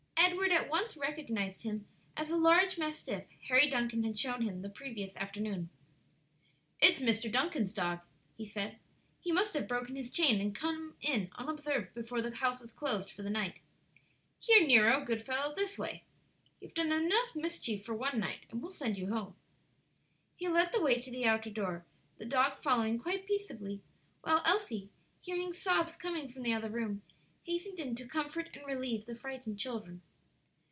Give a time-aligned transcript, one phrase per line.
[0.43, 4.69] Edward at once recognized him as a large mastiff Harry Duncan had shown him the
[4.69, 5.69] previous afternoon.
[6.79, 7.31] "It's Mr.
[7.31, 7.99] Duncan's dog,"
[8.37, 8.77] he said;
[9.19, 13.11] "he must have broken his chain and come in unobserved before the house was closed
[13.11, 13.59] for the night.
[14.39, 16.05] Here, Nero, good fellow, this way!
[16.59, 16.89] You've done
[17.35, 19.35] mischief enough for one night, and we'll send you home."
[20.35, 21.85] He led the way to the outer door,
[22.17, 23.83] the dog following quite peaceably,
[24.21, 24.89] while Elsie,
[25.21, 27.01] hearing sobs coming from the other room,
[27.43, 30.01] hastened in to comfort and relieve the frightened children.